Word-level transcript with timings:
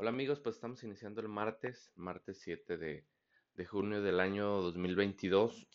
Hola 0.00 0.08
amigos, 0.08 0.40
pues 0.40 0.54
estamos 0.56 0.82
iniciando 0.82 1.20
el 1.20 1.28
martes, 1.28 1.92
martes 1.94 2.40
7 2.40 2.78
de, 2.78 3.04
de 3.54 3.66
junio 3.66 4.00
del 4.00 4.18
año 4.18 4.46
2022 4.62 5.68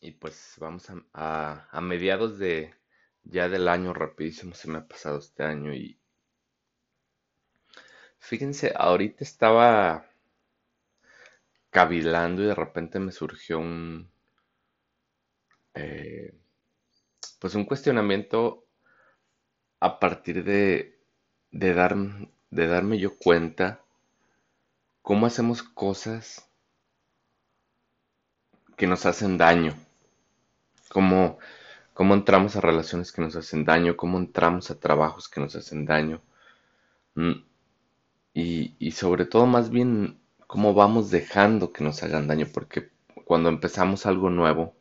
y 0.00 0.12
pues 0.12 0.54
vamos 0.58 0.86
a, 1.12 1.68
a- 1.72 1.80
mediados 1.80 2.38
de 2.38 2.72
ya 3.24 3.48
del 3.48 3.66
año, 3.66 3.92
rapidísimo 3.92 4.54
se 4.54 4.68
me 4.70 4.78
ha 4.78 4.86
pasado 4.86 5.18
este 5.18 5.42
año 5.42 5.74
y 5.74 5.98
fíjense, 8.18 8.72
ahorita 8.76 9.24
estaba 9.24 10.04
cavilando 11.70 12.42
y 12.42 12.46
de 12.46 12.56
repente 12.56 12.98
me 12.98 13.12
surgió 13.12 13.60
un, 13.60 14.10
eh, 15.74 16.32
pues 17.38 17.54
un 17.54 17.64
cuestionamiento 17.64 18.66
a 19.80 19.98
partir 20.00 20.44
de, 20.44 20.98
de 21.50 21.72
dar, 21.74 21.96
de 22.50 22.66
darme 22.66 22.98
yo 22.98 23.16
cuenta 23.16 23.80
cómo 25.02 25.26
hacemos 25.26 25.62
cosas 25.62 26.48
que 28.76 28.86
nos 28.86 29.06
hacen 29.06 29.38
daño, 29.38 29.74
cómo, 30.90 31.38
cómo 31.94 32.14
entramos 32.14 32.56
a 32.56 32.60
relaciones 32.60 33.12
que 33.12 33.22
nos 33.22 33.36
hacen 33.36 33.64
daño, 33.64 33.96
cómo 33.96 34.18
entramos 34.18 34.70
a 34.70 34.78
trabajos 34.78 35.28
que 35.28 35.40
nos 35.40 35.56
hacen 35.56 35.86
daño, 35.86 36.20
mm, 37.14 37.32
y, 38.34 38.74
y 38.78 38.92
sobre 38.92 39.24
todo 39.24 39.46
más 39.46 39.70
bien 39.70 40.18
cómo 40.46 40.74
vamos 40.74 41.10
dejando 41.10 41.72
que 41.72 41.82
nos 41.84 42.02
hagan 42.02 42.28
daño, 42.28 42.46
porque 42.52 42.90
cuando 43.24 43.48
empezamos 43.48 44.06
algo 44.06 44.30
nuevo, 44.30 44.74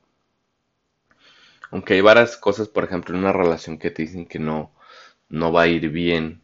aunque 1.71 1.93
hay 1.95 2.01
varias 2.01 2.37
cosas, 2.37 2.67
por 2.67 2.83
ejemplo, 2.83 3.13
en 3.15 3.21
una 3.21 3.33
relación 3.33 3.77
que 3.77 3.91
te 3.91 4.03
dicen 4.03 4.25
que 4.25 4.39
no, 4.39 4.71
no 5.29 5.51
va 5.51 5.63
a 5.63 5.67
ir 5.67 5.89
bien, 5.89 6.41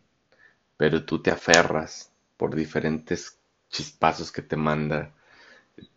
pero 0.81 1.05
tú 1.05 1.21
te 1.21 1.29
aferras 1.29 2.11
por 2.37 2.55
diferentes 2.55 3.37
chispazos 3.69 4.31
que 4.31 4.41
te 4.41 4.55
manda 4.55 5.11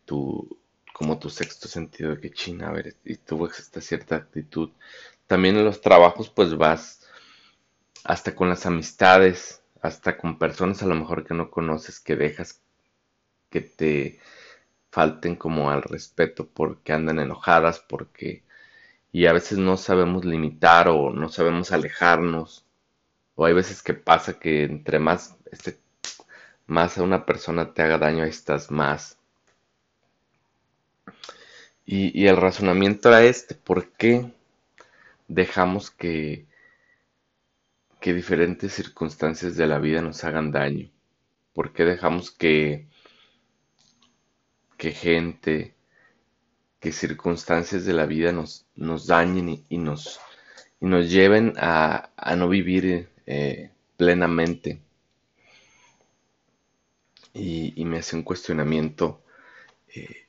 tu, 0.05 0.59
como 0.93 1.19
tu 1.19 1.31
sexto 1.31 1.69
sentido 1.69 2.11
de 2.11 2.21
que 2.21 2.31
china, 2.31 2.69
a 2.69 2.83
y 3.03 3.17
tuvo 3.17 3.47
esta 3.47 3.81
cierta 3.81 4.17
actitud. 4.17 4.69
También 5.27 5.57
en 5.57 5.65
los 5.65 5.81
trabajos, 5.81 6.29
pues 6.29 6.55
vas 6.55 7.09
hasta 8.05 8.35
con 8.35 8.51
las 8.51 8.67
amistades, 8.67 9.63
hasta 9.81 10.19
con 10.19 10.39
personas 10.39 10.83
a 10.83 10.87
lo 10.87 10.97
mejor 10.97 11.25
que 11.25 11.33
no 11.33 11.51
conoces, 11.51 11.99
que 11.99 12.17
dejas 12.17 12.61
que 13.49 13.63
te 13.63 14.21
falten 14.91 15.37
como 15.37 15.71
al 15.71 15.83
respeto 15.83 16.47
porque 16.47 16.93
andan 16.93 17.21
enojadas, 17.21 17.79
porque 17.81 18.43
y 19.13 19.25
a 19.25 19.33
veces 19.33 19.57
no 19.57 19.79
sabemos 19.79 20.27
limitar 20.27 20.91
o 20.91 21.11
no 21.11 21.31
sabemos 21.31 21.73
alejarnos, 21.73 22.64
o 23.37 23.45
hay 23.47 23.55
veces 23.55 23.83
que 23.83 23.95
pasa 23.95 24.39
que 24.39 24.65
entre 24.65 24.99
más 24.99 25.37
este 25.51 25.79
más 26.67 26.99
a 26.99 27.03
una 27.03 27.27
persona 27.27 27.75
te 27.75 27.83
haga 27.83 27.99
daño, 27.99 28.25
ahí 28.25 28.31
estás 28.31 28.71
más. 28.71 29.19
Y, 31.87 32.19
y 32.19 32.27
el 32.29 32.37
razonamiento 32.37 33.09
era 33.11 33.23
este, 33.23 33.55
¿por 33.55 33.93
qué 33.93 34.33
dejamos 35.29 35.91
que, 35.91 36.47
que 38.01 38.15
diferentes 38.15 38.73
circunstancias 38.73 39.57
de 39.57 39.67
la 39.67 39.79
vida 39.79 40.01
nos 40.01 40.25
hagan 40.25 40.51
daño? 40.51 40.91
¿Por 41.53 41.73
qué 41.73 41.85
dejamos 41.85 42.31
que, 42.31 42.89
que 44.79 44.93
gente, 44.93 45.75
que 46.81 46.93
circunstancias 46.93 47.85
de 47.85 47.93
la 47.93 48.07
vida 48.07 48.33
nos, 48.33 48.67
nos 48.75 49.07
dañen 49.07 49.49
y, 49.51 49.65
y 49.69 49.79
nos, 49.79 50.21
y 50.81 50.87
nos 50.87 51.11
lleven 51.11 51.53
a, 51.59 52.11
a 52.17 52.37
no 52.37 52.49
vivir 52.49 53.09
eh, 53.27 53.71
plenamente? 53.97 54.81
Y, 57.35 57.85
me 57.85 57.99
hace 57.99 58.17
un 58.17 58.23
cuestionamiento, 58.23 59.21
eh, 59.95 60.27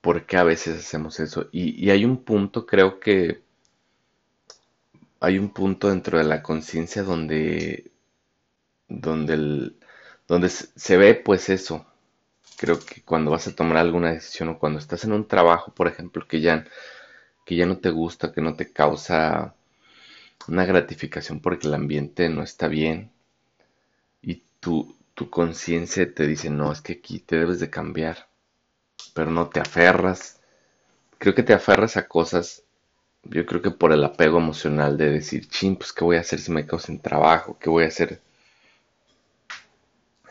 ¿por 0.00 0.26
qué 0.26 0.36
a 0.36 0.44
veces 0.44 0.78
hacemos 0.78 1.20
eso? 1.20 1.48
Y, 1.52 1.90
hay 1.90 2.04
un 2.04 2.24
punto, 2.24 2.66
creo 2.66 3.00
que 3.00 3.42
hay 5.20 5.38
un 5.38 5.50
punto 5.50 5.88
dentro 5.88 6.18
de 6.18 6.24
la 6.24 6.42
conciencia 6.42 7.02
donde, 7.02 7.90
donde, 8.88 9.72
donde 10.28 10.48
se 10.48 10.68
se 10.76 10.96
ve 10.96 11.14
pues 11.14 11.48
eso. 11.48 11.86
Creo 12.58 12.78
que 12.80 13.02
cuando 13.02 13.30
vas 13.32 13.48
a 13.48 13.54
tomar 13.56 13.78
alguna 13.78 14.12
decisión 14.12 14.50
o 14.50 14.58
cuando 14.58 14.78
estás 14.78 15.04
en 15.04 15.12
un 15.12 15.26
trabajo, 15.28 15.72
por 15.74 15.88
ejemplo, 15.88 16.26
que 16.28 16.40
ya, 16.40 16.66
que 17.46 17.56
ya 17.56 17.66
no 17.66 17.78
te 17.78 17.90
gusta, 17.90 18.32
que 18.32 18.40
no 18.42 18.56
te 18.56 18.72
causa 18.72 19.56
una 20.48 20.64
gratificación 20.64 21.40
porque 21.40 21.66
el 21.68 21.74
ambiente 21.74 22.28
no 22.28 22.42
está 22.42 22.68
bien 22.68 23.10
y 24.22 24.42
tu, 24.60 24.96
tu 25.14 25.28
conciencia 25.30 26.14
te 26.14 26.26
dice, 26.26 26.48
no, 26.50 26.72
es 26.72 26.80
que 26.80 26.94
aquí 26.94 27.20
te 27.20 27.36
debes 27.36 27.60
de 27.60 27.70
cambiar, 27.70 28.28
pero 29.14 29.30
no 29.30 29.48
te 29.50 29.60
aferras. 29.60 30.40
Creo 31.18 31.34
que 31.34 31.42
te 31.44 31.54
aferras 31.54 31.96
a 31.96 32.08
cosas, 32.08 32.64
yo 33.24 33.46
creo 33.46 33.62
que 33.62 33.70
por 33.72 33.92
el 33.92 34.04
apego 34.04 34.38
emocional 34.38 34.98
de 34.98 35.10
decir, 35.10 35.48
chin, 35.48 35.76
pues 35.76 35.92
qué 35.92 36.04
voy 36.04 36.16
a 36.16 36.20
hacer 36.20 36.40
si 36.40 36.52
me 36.52 36.66
quedo 36.66 36.78
sin 36.80 37.00
trabajo, 37.00 37.58
qué 37.60 37.70
voy 37.70 37.84
a 37.84 37.88
hacer 37.88 38.20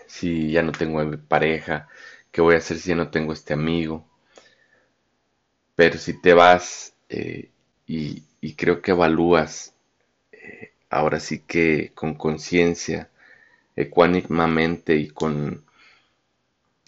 si 0.07 0.51
ya 0.51 0.61
no 0.61 0.71
tengo 0.71 1.01
pareja, 1.27 1.87
qué 2.31 2.41
voy 2.41 2.55
a 2.55 2.59
hacer 2.59 2.77
si 2.77 2.89
ya 2.89 2.95
no 2.95 3.09
tengo 3.09 3.33
este 3.33 3.53
amigo. 3.53 4.05
Pero 5.75 5.97
si 5.97 6.21
te 6.21 6.33
vas 6.33 6.93
eh, 7.09 7.49
y, 7.87 8.23
y 8.39 8.53
creo 8.55 8.81
que 8.81 8.91
evalúas 8.91 9.73
ahora 10.89 11.19
sí 11.19 11.39
que 11.39 11.91
con 11.95 12.15
conciencia, 12.15 13.09
ecuánimamente 13.75 14.95
y 14.95 15.09
con 15.09 15.65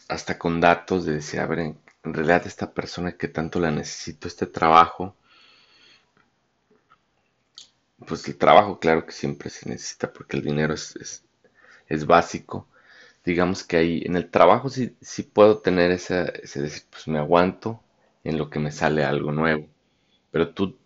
hasta 0.10 0.38
con 0.38 0.62
datos 0.62 1.06
de 1.06 1.14
decir, 1.16 1.40
a 1.40 1.48
ver, 1.48 1.60
en, 1.60 1.78
realidad 2.04 2.46
esta 2.46 2.74
persona 2.74 3.14
que 3.14 3.28
tanto 3.30 3.60
la 3.60 3.72
necesito, 3.72 4.28
este 4.28 4.46
trabajo, 4.46 5.16
pues 8.06 8.28
el 8.28 8.38
trabajo 8.38 8.80
claro 8.80 9.06
que 9.06 9.14
siempre 9.14 9.50
se 9.50 9.70
necesita 9.70 10.12
porque 10.12 10.38
el 10.38 10.44
dinero 10.44 10.74
es, 10.74 10.96
es, 10.98 11.24
es 11.88 12.06
básico. 12.06 12.68
Digamos 13.26 13.64
que 13.64 13.78
ahí 13.78 14.04
en 14.06 14.18
el 14.18 14.30
trabajo 14.30 14.70
sí, 14.70 14.96
sí 15.02 15.24
puedo 15.24 15.60
tener 15.60 15.92
esa, 15.92 16.26
ese 16.26 16.62
decir, 16.62 16.84
pues 16.92 17.08
me 17.08 17.20
aguanto 17.20 17.82
en 18.24 18.38
lo 18.38 18.50
que 18.50 18.60
me 18.60 18.72
sale 18.72 19.04
algo 19.06 19.32
nuevo. 19.32 19.68
Pero 20.32 20.54
tú, 20.54 20.78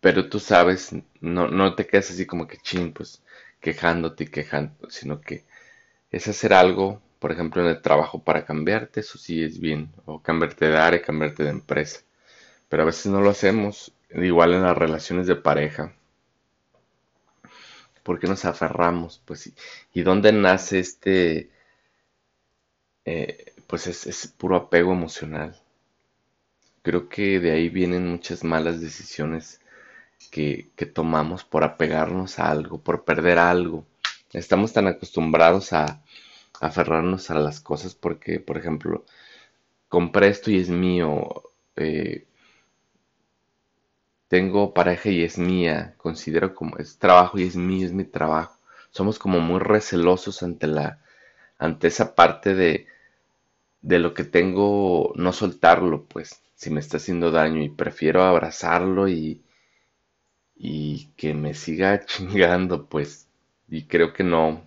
pero 0.00 0.28
tú 0.28 0.40
sabes, 0.40 0.90
no, 1.20 1.48
no 1.48 1.74
te 1.74 1.86
quedas 1.86 2.10
así 2.10 2.26
como 2.26 2.46
que 2.48 2.58
chin, 2.58 2.92
pues 2.92 3.22
quejándote 3.60 4.24
y 4.24 4.26
quejando, 4.28 4.90
sino 4.90 5.20
que 5.20 5.44
es 6.12 6.28
hacer 6.28 6.54
algo, 6.54 7.02
por 7.20 7.32
ejemplo, 7.32 7.62
en 7.62 7.68
el 7.68 7.82
trabajo 7.82 8.22
para 8.24 8.44
cambiarte, 8.46 9.00
eso 9.00 9.18
sí 9.18 9.42
es 9.44 9.60
bien, 9.60 9.92
o 10.06 10.22
cambiarte 10.22 10.66
de 10.68 10.78
área, 10.78 11.02
cambiarte 11.02 11.44
de 11.44 11.50
empresa, 11.50 12.00
pero 12.68 12.84
a 12.84 12.86
veces 12.86 13.06
no 13.08 13.20
lo 13.22 13.30
hacemos, 13.30 13.92
igual 14.10 14.54
en 14.54 14.62
las 14.64 14.78
relaciones 14.78 15.26
de 15.28 15.36
pareja, 15.36 15.94
porque 18.02 18.26
nos 18.26 18.44
aferramos, 18.44 19.20
pues, 19.24 19.46
y, 19.48 19.54
y 19.94 20.02
dónde 20.02 20.32
nace 20.32 20.78
este, 20.78 21.50
eh, 23.04 23.52
pues 23.66 23.86
es, 23.86 24.06
es 24.06 24.26
puro 24.28 24.56
apego 24.56 24.92
emocional. 24.92 25.54
Creo 26.82 27.08
que 27.08 27.40
de 27.40 27.52
ahí 27.52 27.70
vienen 27.70 28.06
muchas 28.06 28.44
malas 28.44 28.82
decisiones 28.82 29.59
que, 30.28 30.70
tomamos 30.94 31.44
por 31.44 31.64
apegarnos 31.64 32.38
a 32.38 32.50
algo, 32.50 32.82
por 32.82 33.04
perder 33.04 33.38
algo. 33.38 33.86
Estamos 34.32 34.72
tan 34.72 34.86
acostumbrados 34.86 35.72
a 35.72 36.02
aferrarnos 36.60 37.30
a 37.30 37.34
las 37.36 37.60
cosas 37.60 37.94
porque, 37.94 38.40
por 38.40 38.58
ejemplo, 38.58 39.04
compré 39.88 40.28
esto 40.28 40.50
y 40.50 40.58
es 40.58 40.68
mío, 40.68 41.42
eh, 41.76 42.26
tengo 44.28 44.74
pareja 44.74 45.08
y 45.10 45.24
es 45.24 45.38
mía, 45.38 45.94
considero 45.96 46.54
como 46.54 46.76
es 46.76 46.98
trabajo 46.98 47.38
y 47.38 47.44
es 47.44 47.56
mío, 47.56 47.86
es 47.86 47.92
mi 47.92 48.04
trabajo. 48.04 48.56
Somos 48.90 49.18
como 49.18 49.40
muy 49.40 49.60
recelosos 49.60 50.42
ante 50.42 50.66
la, 50.66 51.00
ante 51.58 51.88
esa 51.88 52.14
parte 52.14 52.54
de, 52.54 52.86
de 53.82 53.98
lo 53.98 54.14
que 54.14 54.24
tengo, 54.24 55.12
no 55.16 55.32
soltarlo, 55.32 56.04
pues, 56.04 56.42
si 56.54 56.70
me 56.70 56.80
está 56.80 56.98
haciendo 56.98 57.30
daño 57.32 57.62
y 57.62 57.70
prefiero 57.70 58.22
abrazarlo 58.22 59.08
y, 59.08 59.42
y 60.62 61.06
que 61.16 61.32
me 61.34 61.54
siga 61.54 62.04
chingando, 62.06 62.86
pues, 62.86 63.28
y 63.68 63.84
creo 63.86 64.12
que 64.12 64.22
no, 64.24 64.62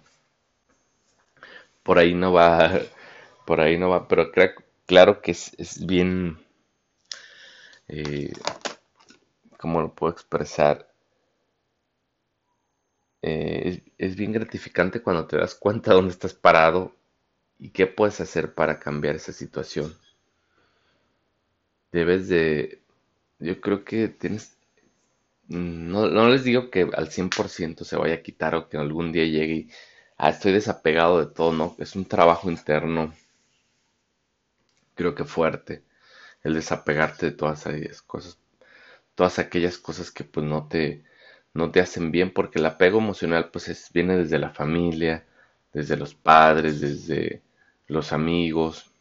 por 1.84 2.00
ahí 2.00 2.13
no 2.13 2.34
va, 2.34 2.72
por 3.45 3.62
ahí 3.62 3.78
no 3.78 3.90
va, 3.90 4.07
pero 4.07 4.31
creo, 4.31 4.51
claro 4.86 5.22
que 5.22 5.31
es, 5.31 5.86
bien, 5.86 6.38
eh, 7.88 8.31
¿cómo 9.57 9.81
lo 9.81 9.95
puedo 9.95 10.13
expresar? 10.13 10.88
Eh, 13.24 13.81
es, 13.98 14.10
es 14.12 14.16
bien 14.16 14.34
gratificante 14.34 15.01
cuando 15.01 15.25
te 15.25 15.38
das 15.38 15.56
cuenta 15.56 15.94
dónde 15.94 16.12
estás 16.12 16.36
parado 16.36 16.95
y 17.60 17.72
qué 17.72 17.88
puedes 17.88 18.22
hacer 18.22 18.54
para 18.56 18.80
cambiar 18.80 19.16
esa 19.16 19.34
situación. 19.34 19.95
Debes 21.94 22.28
de, 22.28 22.81
yo 23.40 23.62
creo 23.62 23.86
que 23.86 24.10
tienes, 24.10 24.57
no, 25.54 26.08
no 26.10 26.30
les 26.30 26.44
digo 26.44 26.70
que 26.72 26.90
al 26.96 27.10
100% 27.12 27.86
se 27.86 27.96
vaya 27.98 28.16
a 28.16 28.22
quitar 28.22 28.56
o 28.56 28.70
que 28.70 28.78
algún 28.78 29.12
día 29.12 29.26
llegue 29.26 29.54
y, 29.56 29.70
ah, 30.18 30.30
estoy 30.30 30.52
desapegado 30.54 31.20
de 31.20 31.34
todo, 31.34 31.54
¿no? 31.54 31.76
Es 31.80 31.96
un 31.96 32.06
trabajo 32.06 32.50
interno, 32.52 33.14
creo 34.96 35.16
que 35.16 35.26
fuerte, 35.26 35.84
el 36.44 36.56
desapegarte 36.56 37.28
de 37.28 37.34
todas 37.34 37.68
aquellas 37.68 38.02
cosas, 38.04 38.40
todas 39.16 39.40
aquellas 39.40 39.80
cosas 39.80 40.12
que 40.12 40.26
pues 40.26 40.46
no 40.48 40.68
te, 40.70 41.06
no 41.56 41.72
te 41.72 41.82
hacen 41.82 42.12
bien, 42.12 42.34
porque 42.34 42.60
el 42.60 42.68
apego 42.68 43.00
emocional 43.00 43.52
pues 43.52 43.70
es, 43.70 43.92
viene 43.94 44.18
desde 44.18 44.40
la 44.40 44.52
familia, 44.52 45.26
desde 45.74 45.98
los 45.98 46.16
padres, 46.16 46.82
desde 46.82 47.44
los 47.88 48.14
amigos. 48.14 48.92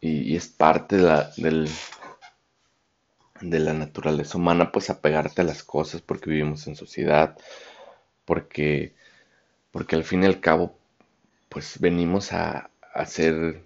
Y, 0.00 0.36
es 0.36 0.48
parte 0.48 0.96
de 0.96 1.02
la, 1.02 1.30
del, 1.36 1.68
de 3.40 3.58
la 3.58 3.72
naturaleza 3.72 4.38
humana, 4.38 4.72
pues 4.72 4.90
apegarte 4.90 5.42
a 5.42 5.44
las 5.44 5.62
cosas 5.64 6.00
porque 6.00 6.30
vivimos 6.30 6.66
en 6.66 6.76
sociedad, 6.76 7.36
porque, 8.24 8.94
porque 9.70 9.96
al 9.96 10.04
fin 10.04 10.22
y 10.22 10.26
al 10.26 10.40
cabo, 10.40 10.76
pues 11.48 11.80
venimos 11.80 12.32
a, 12.32 12.70
ser 13.06 13.62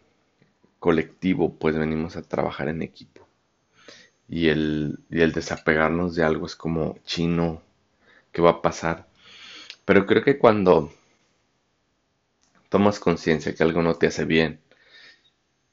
colectivo, 0.79 1.55
pues 1.55 1.77
venimos 1.79 2.17
a 2.17 2.23
trabajar 2.23 2.69
en 2.69 2.83
equipo. 2.83 3.27
Y 4.29 4.49
el, 4.49 5.01
y 5.11 5.21
el 5.21 5.33
desapegarnos 5.33 6.15
de 6.15 6.25
algo 6.25 6.47
es 6.47 6.57
como 6.57 6.99
chino, 7.05 7.63
¿qué 8.33 8.43
va 8.43 8.51
a 8.51 8.63
pasar? 8.63 9.07
Pero 9.85 10.07
creo 10.07 10.23
que 10.23 10.39
cuando 10.39 10.93
tomas 12.69 12.99
conciencia 12.99 13.55
que 13.55 13.63
algo 13.63 13.83
no 13.83 13.95
te 13.95 14.07
hace 14.07 14.25
bien 14.25 14.61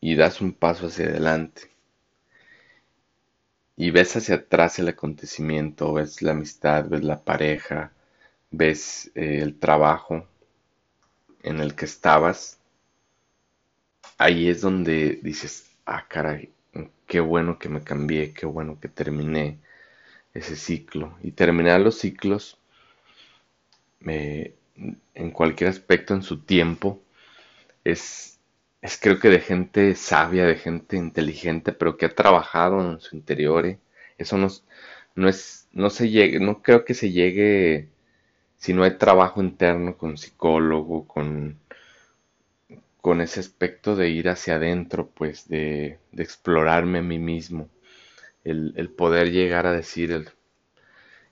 y 0.01 0.15
das 0.15 0.41
un 0.41 0.53
paso 0.53 0.87
hacia 0.87 1.05
adelante 1.05 1.69
y 3.79 3.91
ves 3.91 4.15
hacia 4.17 4.35
atrás 4.35 4.77
el 4.79 4.89
acontecimiento, 4.89 5.93
ves 5.93 6.21
la 6.21 6.31
amistad, 6.31 6.89
ves 6.89 7.01
la 7.01 7.23
pareja, 7.23 7.93
ves 8.51 9.09
eh, 9.15 9.39
el 9.41 9.57
trabajo 9.57 10.27
en 11.43 11.61
el 11.61 11.75
que 11.75 11.85
estabas, 11.85 12.59
ahí 14.17 14.49
es 14.49 14.59
donde 14.59 15.19
dices, 15.23 15.71
ah, 15.85 16.05
caray, 16.09 16.51
qué 17.07 17.21
bueno 17.21 17.57
que 17.57 17.69
me 17.69 17.81
cambié, 17.81 18.33
qué 18.33 18.45
bueno 18.45 18.77
que 18.81 18.89
terminé 18.89 19.59
ese 20.33 20.57
ciclo. 20.57 21.17
Y 21.23 21.31
terminar 21.31 21.79
los 21.79 21.99
ciclos 21.99 22.57
en 24.01 25.31
cualquier 25.31 25.69
aspecto 25.69 26.13
en 26.13 26.21
su 26.21 26.41
tiempo 26.41 27.01
es, 27.85 28.38
es 28.81 28.97
creo 28.99 29.19
que 29.19 29.29
de 29.29 29.39
gente 29.41 29.95
sabia, 29.95 30.45
de 30.45 30.55
gente 30.55 30.97
inteligente, 30.97 31.71
pero 31.73 31.97
que 31.97 32.05
ha 32.07 32.15
trabajado 32.15 32.81
en 32.81 32.99
su 32.99 33.15
interior. 33.15 33.65
¿eh? 33.65 33.79
Eso 34.17 34.37
no, 34.37 34.47
no 35.15 35.29
es, 35.29 35.67
no 35.73 35.89
se 35.89 36.09
llegue, 36.09 36.39
no 36.39 36.61
creo 36.61 36.85
que 36.85 36.93
se 36.93 37.11
llegue 37.11 37.89
si 38.57 38.73
no 38.73 38.83
hay 38.83 38.97
trabajo 38.97 39.41
interno 39.41 39.97
con 39.97 40.17
psicólogo, 40.17 41.07
con, 41.07 41.59
con 43.01 43.21
ese 43.21 43.39
aspecto 43.39 43.95
de 43.95 44.09
ir 44.09 44.29
hacia 44.29 44.55
adentro, 44.55 45.09
pues 45.09 45.47
de, 45.47 45.99
de 46.11 46.23
explorarme 46.23 46.99
a 46.99 47.01
mí 47.01 47.19
mismo, 47.19 47.69
el, 48.43 48.73
el, 48.77 48.89
poder 48.89 49.31
llegar 49.31 49.67
a 49.67 49.73
decir, 49.73 50.11
el, 50.11 50.29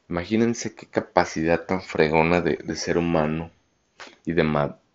imagínense 0.09 0.75
qué 0.75 0.87
capacidad 0.87 1.65
tan 1.65 1.81
fregona 1.81 2.41
de, 2.41 2.57
de 2.57 2.75
ser 2.75 2.97
humano 2.97 3.51
y 4.25 4.33
de, 4.33 4.43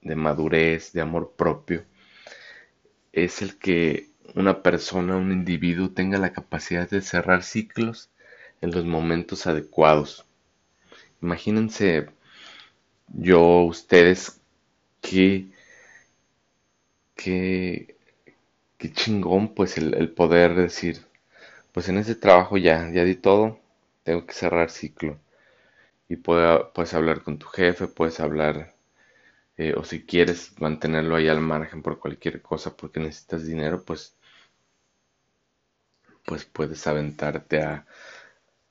de 0.02 0.16
madurez, 0.16 0.92
de 0.92 1.00
amor 1.02 1.34
propio, 1.36 1.84
es 3.12 3.42
el 3.42 3.58
que 3.58 4.08
una 4.34 4.62
persona, 4.62 5.16
un 5.16 5.32
individuo 5.32 5.90
tenga 5.90 6.18
la 6.18 6.32
capacidad 6.32 6.88
de 6.88 7.02
cerrar 7.02 7.42
ciclos 7.42 8.10
en 8.60 8.70
los 8.72 8.84
momentos 8.84 9.46
adecuados. 9.46 10.24
Imagínense 11.20 12.08
yo, 13.08 13.64
ustedes, 13.64 14.40
qué, 15.00 15.46
qué, 17.14 17.96
qué 18.78 18.92
chingón 18.92 19.54
pues 19.54 19.78
el, 19.78 20.10
poder 20.10 20.54
decir, 20.54 21.06
pues 21.72 21.88
en 21.88 21.98
ese 21.98 22.14
trabajo 22.14 22.58
ya, 22.58 22.90
ya 22.92 23.04
di 23.04 23.14
todo, 23.16 23.60
tengo 24.04 24.26
que 24.26 24.34
cerrar 24.34 24.70
ciclo. 24.70 25.18
Y 26.08 26.16
puedes 26.16 26.94
hablar 26.94 27.22
con 27.22 27.38
tu 27.38 27.46
jefe, 27.46 27.86
puedes 27.88 28.20
hablar 28.20 28.71
eh, 29.56 29.74
o 29.76 29.84
si 29.84 30.04
quieres 30.04 30.60
mantenerlo 30.60 31.16
ahí 31.16 31.28
al 31.28 31.40
margen 31.40 31.82
por 31.82 31.98
cualquier 31.98 32.42
cosa 32.42 32.76
porque 32.76 33.00
necesitas 33.00 33.46
dinero, 33.46 33.84
pues, 33.84 34.16
pues 36.24 36.44
puedes 36.44 36.86
aventarte 36.86 37.62
a, 37.62 37.86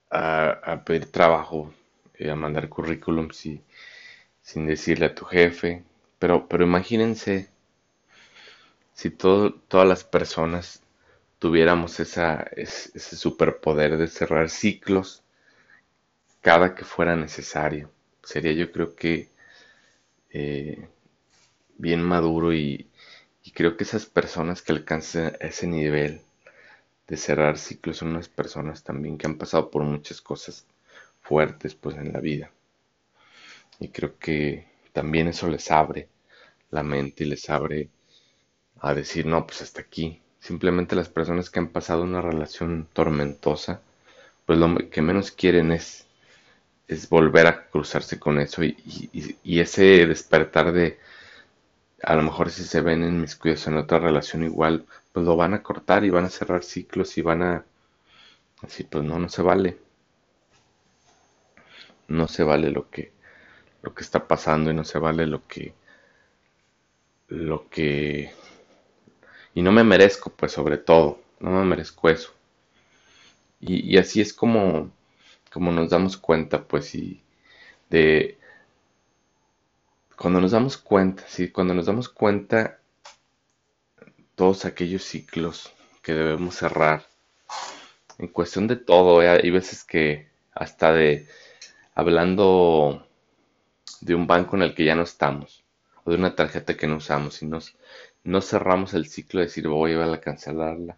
a, 0.10 0.83
pedir 0.86 1.12
trabajo, 1.12 1.74
eh, 2.16 2.30
a 2.30 2.36
mandar 2.36 2.69
currículum 2.69 3.31
si, 3.31 3.62
sin 4.42 4.68
decirle 4.68 5.07
a 5.07 5.16
tu 5.16 5.25
jefe. 5.25 5.83
Pero, 6.19 6.48
pero 6.48 6.63
imagínense 6.63 7.50
si 8.94 9.10
todas 9.10 9.88
las 9.88 10.04
personas 10.04 10.83
tuviéramos 11.39 12.00
esa, 12.00 12.44
ese 12.56 13.16
superpoder 13.16 13.98
de 13.98 14.07
cerrar 14.07 14.50
ciclos 14.50 15.24
cada 16.42 16.75
que 16.75 16.86
fuera 16.86 17.16
necesario. 17.16 17.89
Sería 18.24 18.51
yo 18.54 18.72
creo 18.72 18.95
que 18.95 19.31
eh, 20.33 20.88
bien 21.78 22.01
maduro 22.04 22.54
y, 22.54 22.88
creo 23.54 23.75
que 23.75 23.83
esas 23.83 24.06
personas 24.06 24.62
que 24.62 24.72
alcanzan 24.72 25.36
ese 25.42 25.68
nivel 25.68 26.22
de 27.07 27.18
cerrar 27.18 27.57
ciclos 27.57 27.98
son 27.98 28.10
unas 28.10 28.30
personas 28.30 28.83
también 28.83 29.18
que 29.18 29.28
han 29.28 29.38
pasado 29.38 29.69
por 29.69 29.83
muchas 29.83 30.22
cosas 30.22 30.66
fuertes 31.22 31.75
pues 31.75 31.98
en 31.98 32.13
la 32.13 32.22
vida. 32.22 32.51
Y 33.80 33.89
creo 33.89 34.18
que 34.18 34.68
también 34.94 35.28
eso 35.28 35.50
les 35.50 35.69
abre 35.72 36.07
la 36.69 36.83
mente 36.83 37.24
y 37.25 37.28
les 37.28 37.50
abre 37.50 37.89
a 38.80 38.94
decir, 38.94 39.25
no, 39.25 39.45
pues 39.45 39.62
hasta 39.62 39.81
aquí. 39.81 40.22
Simplemente 40.39 40.95
las 40.95 41.10
personas 41.10 41.50
que 41.50 41.60
han 41.60 41.69
pasado 41.69 42.04
una 42.04 42.22
relación 42.22 42.88
tormentosa, 42.94 43.81
pues 44.45 44.57
lo 44.60 44.89
que 44.89 45.01
menos 45.01 45.31
quieren 45.31 45.72
es 45.72 46.07
es 46.91 47.07
volver 47.07 47.47
a 47.47 47.69
cruzarse 47.69 48.19
con 48.19 48.38
eso 48.39 48.63
y, 48.63 48.75
ese 49.59 50.05
despertar 50.05 50.73
de 50.73 50.99
a 52.03 52.15
lo 52.15 52.23
mejor 52.23 52.49
si 52.51 52.63
se 52.65 52.81
ven 52.81 53.03
en 53.03 53.21
mis 53.21 53.35
cuidados 53.38 53.67
en 53.67 53.77
otra 53.77 53.99
relación 53.99 54.43
igual, 54.43 54.85
pues 55.13 55.25
lo 55.25 55.38
van 55.38 55.53
a 55.53 55.63
cortar 55.63 56.03
y 56.03 56.09
van 56.09 56.25
a 56.25 56.29
cerrar 56.29 56.63
ciclos 56.63 57.17
y 57.17 57.21
van 57.21 57.43
a 57.43 57.65
así 58.61 58.83
pues 58.83 59.03
no, 59.05 59.19
no 59.19 59.29
se 59.29 59.41
vale. 59.41 59.77
No 62.09 62.27
se 62.27 62.44
vale 62.44 62.71
lo 62.71 62.89
que 62.89 63.13
lo 63.83 63.94
que 63.94 64.04
está 64.04 64.27
pasando 64.27 64.69
y 64.69 64.73
no 64.73 64.83
se 64.83 64.99
vale 64.99 65.25
lo 65.27 65.47
que 65.47 65.73
lo 67.30 67.69
que 67.69 68.33
y 69.54 69.61
no 69.61 69.71
me 69.71 69.85
merezco 69.85 70.30
pues 70.31 70.51
sobre 70.51 70.77
todo, 70.77 71.21
no 71.39 71.51
me 71.51 71.63
merezco 71.63 72.09
eso. 72.09 72.33
Y, 73.61 73.94
y 73.95 73.97
así 73.97 74.19
es 74.21 74.33
como 74.33 74.92
como 75.51 75.71
nos 75.71 75.89
damos 75.89 76.17
cuenta, 76.17 76.63
pues, 76.63 76.95
y 76.95 77.21
de 77.89 78.37
cuando 80.17 80.39
nos 80.39 80.51
damos 80.51 80.77
cuenta, 80.77 81.23
sí, 81.27 81.49
cuando 81.49 81.73
nos 81.73 81.87
damos 81.87 82.07
cuenta 82.09 82.79
todos 84.35 84.65
aquellos 84.65 85.03
ciclos 85.03 85.73
que 86.01 86.13
debemos 86.13 86.55
cerrar, 86.55 87.05
en 88.17 88.27
cuestión 88.27 88.67
de 88.67 88.75
todo, 88.77 89.21
¿eh? 89.21 89.29
hay 89.29 89.49
veces 89.51 89.83
que 89.83 90.29
hasta 90.53 90.93
de 90.93 91.27
hablando 91.95 93.07
de 94.01 94.15
un 94.15 94.27
banco 94.27 94.55
en 94.55 94.63
el 94.63 94.75
que 94.75 94.85
ya 94.85 94.95
no 94.95 95.03
estamos, 95.03 95.63
o 96.03 96.11
de 96.11 96.17
una 96.17 96.35
tarjeta 96.35 96.77
que 96.77 96.87
no 96.87 96.97
usamos, 96.97 97.41
y 97.41 97.45
nos, 97.47 97.75
no 98.23 98.41
cerramos 98.41 98.93
el 98.93 99.07
ciclo 99.07 99.39
de 99.39 99.47
decir 99.47 99.67
voy 99.67 99.93
a, 99.93 100.13
a 100.13 100.21
cancelarla, 100.21 100.97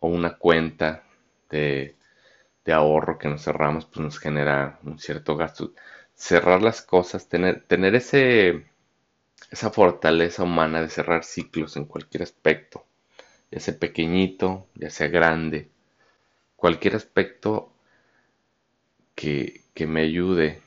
o 0.00 0.08
una 0.08 0.36
cuenta 0.36 1.04
de 1.50 1.96
de 2.64 2.72
ahorro 2.72 3.18
que 3.18 3.28
nos 3.28 3.42
cerramos, 3.44 3.86
pues 3.86 4.00
nos 4.00 4.18
genera 4.18 4.78
un 4.82 4.98
cierto 4.98 5.36
gasto. 5.36 5.72
Cerrar 6.14 6.62
las 6.62 6.82
cosas, 6.82 7.28
tener, 7.28 7.64
tener 7.66 7.94
ese, 7.94 8.66
esa 9.50 9.70
fortaleza 9.70 10.42
humana 10.44 10.82
de 10.82 10.90
cerrar 10.90 11.24
ciclos 11.24 11.76
en 11.76 11.86
cualquier 11.86 12.22
aspecto, 12.22 12.84
ya 13.50 13.60
sea 13.60 13.78
pequeñito, 13.78 14.66
ya 14.74 14.90
sea 14.90 15.08
grande, 15.08 15.70
cualquier 16.56 16.96
aspecto 16.96 17.72
que, 19.14 19.64
que 19.74 19.86
me 19.86 20.02
ayude 20.02 20.62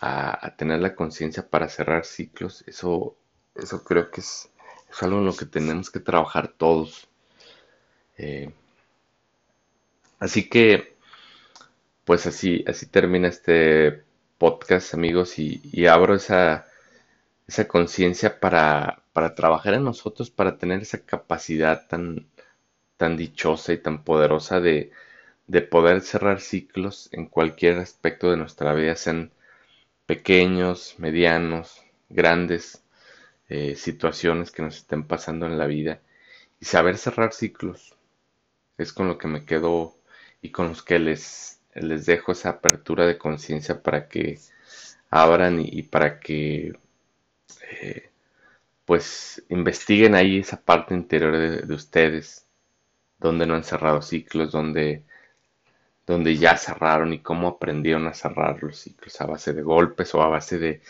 a, 0.00 0.54
tener 0.56 0.80
la 0.80 0.94
conciencia 0.94 1.48
para 1.48 1.68
cerrar 1.68 2.04
ciclos, 2.04 2.64
eso, 2.66 3.16
eso 3.54 3.84
creo 3.84 4.10
que 4.10 4.20
es, 4.20 4.50
es, 4.90 5.02
algo 5.02 5.18
en 5.18 5.26
lo 5.26 5.36
que 5.36 5.46
tenemos 5.46 5.90
que 5.90 6.00
trabajar 6.00 6.48
todos. 6.48 7.08
Eh, 8.18 8.52
Así 10.18 10.48
que, 10.48 10.96
pues 12.04 12.26
así, 12.26 12.64
así 12.66 12.86
termina 12.86 13.28
este 13.28 14.04
podcast, 14.38 14.94
amigos, 14.94 15.38
y, 15.38 15.86
abro 15.86 16.14
esa, 16.14 16.66
esa 17.48 17.68
conciencia 17.68 18.40
para, 18.40 19.02
para 19.12 19.34
trabajar 19.34 19.74
en 19.74 19.84
nosotros, 19.84 20.30
para 20.30 20.58
tener 20.58 20.82
esa 20.82 21.00
capacidad 21.04 21.86
tan, 21.88 22.28
tan 22.96 23.16
dichosa 23.16 23.72
y 23.72 23.78
tan 23.78 24.04
poderosa 24.04 24.60
de, 24.60 24.92
de 25.46 25.62
poder 25.62 26.00
cerrar 26.02 26.40
ciclos 26.40 27.08
en 27.12 27.26
cualquier 27.26 27.78
aspecto 27.78 28.30
de 28.30 28.36
nuestra 28.38 28.74
vida, 28.74 28.96
sean 28.96 29.32
pequeños, 30.06 30.96
medianos, 30.98 31.82
grandes 32.08 32.82
eh, 33.48 33.76
situaciones 33.76 34.50
que 34.52 34.62
nos 34.62 34.76
estén 34.78 35.04
pasando 35.06 35.46
en 35.46 35.58
la 35.58 35.66
vida 35.66 36.00
y 36.60 36.66
saber 36.66 36.98
cerrar 36.98 37.32
ciclos. 37.32 37.96
Es 38.78 38.92
con 38.92 39.08
lo 39.08 39.18
que 39.18 39.28
me 39.28 39.44
quedo 39.44 39.95
y 40.46 40.52
con 40.52 40.68
los 40.68 40.82
que 40.82 40.98
les, 41.00 41.60
les 41.74 42.06
dejo 42.06 42.32
esa 42.32 42.50
apertura 42.50 43.04
de 43.04 43.18
conciencia 43.18 43.82
para 43.82 44.08
que 44.08 44.38
abran 45.10 45.60
y, 45.60 45.82
para 45.82 46.20
que 46.20 46.72
eh, 47.70 48.10
pues 48.84 49.44
investiguen 49.48 50.14
ahí 50.14 50.38
esa 50.38 50.60
parte 50.60 50.94
interior 50.94 51.66
de, 51.66 51.74
ustedes, 51.74 52.46
donde 53.18 53.46
no 53.46 53.54
han 53.54 53.64
cerrado 53.64 54.02
ciclos, 54.02 54.52
donde, 54.52 55.02
donde 56.06 56.36
ya 56.36 56.56
cerraron 56.56 57.12
y 57.12 57.20
cómo 57.20 57.48
aprendieron 57.48 58.06
a 58.06 58.14
cerrar 58.14 58.62
los 58.62 58.78
ciclos 58.78 59.20
a 59.20 59.26
base 59.26 59.52
de 59.52 59.62
golpes 59.62 60.14
o 60.14 60.22
a 60.22 60.28
base 60.28 60.58
de, 60.58 60.80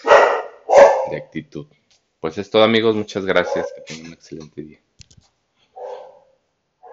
de 1.10 1.16
actitud. 1.16 1.66
Pues 2.20 2.36
es 2.36 2.50
todo 2.50 2.62
amigos, 2.62 2.94
muchas 2.94 3.24
gracias, 3.24 3.72
que 3.74 3.80
tengan 3.82 4.08
un 4.08 4.12
excelente 4.14 4.62
día. 4.62 4.85